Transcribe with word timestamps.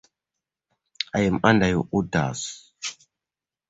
I'm 1.13 1.39
under 1.43 1.67
your 1.67 1.87
orders. 1.91 2.73